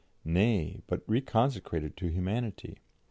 [0.25, 2.79] Nay, but reconsecrate it to humanity.